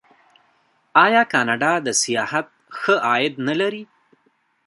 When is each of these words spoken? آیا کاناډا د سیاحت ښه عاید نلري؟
آیا 1.05 1.23
کاناډا 1.31 1.73
د 1.85 1.87
سیاحت 2.01 2.47
ښه 2.79 2.95
عاید 3.07 3.33
نلري؟ 3.47 3.83